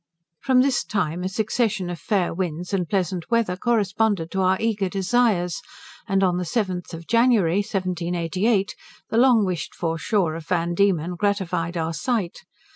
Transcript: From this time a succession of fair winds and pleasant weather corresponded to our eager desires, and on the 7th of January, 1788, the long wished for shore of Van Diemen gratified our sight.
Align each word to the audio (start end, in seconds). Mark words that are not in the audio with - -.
From 0.39 0.61
this 0.63 0.83
time 0.83 1.23
a 1.23 1.29
succession 1.29 1.87
of 1.91 1.99
fair 1.99 2.33
winds 2.33 2.73
and 2.73 2.89
pleasant 2.89 3.29
weather 3.29 3.55
corresponded 3.55 4.31
to 4.31 4.41
our 4.41 4.57
eager 4.59 4.89
desires, 4.89 5.61
and 6.07 6.23
on 6.23 6.37
the 6.37 6.43
7th 6.43 6.95
of 6.95 7.05
January, 7.05 7.57
1788, 7.57 8.73
the 9.11 9.17
long 9.17 9.45
wished 9.45 9.75
for 9.75 9.99
shore 9.99 10.33
of 10.33 10.47
Van 10.47 10.73
Diemen 10.73 11.13
gratified 11.17 11.77
our 11.77 11.93
sight. 11.93 12.39